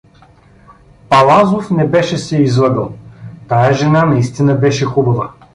[1.09, 2.93] Палазов не беше се излъгал—
[3.47, 5.31] тая жена наистина беше хубава.